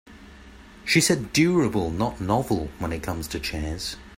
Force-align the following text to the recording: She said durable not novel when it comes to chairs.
She 0.83 0.99
said 0.99 1.31
durable 1.31 1.91
not 1.91 2.19
novel 2.19 2.71
when 2.79 2.91
it 2.91 3.03
comes 3.03 3.27
to 3.27 3.39
chairs. 3.39 3.97